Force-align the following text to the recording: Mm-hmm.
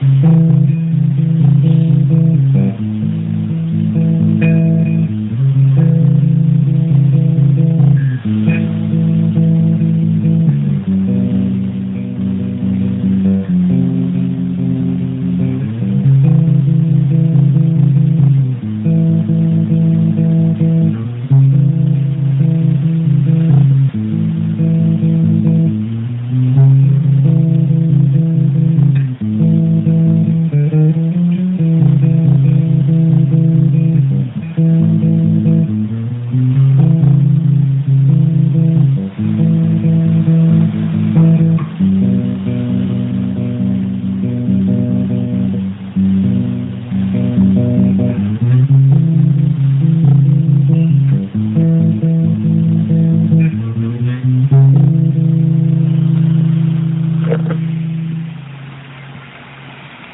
Mm-hmm. 0.00 0.47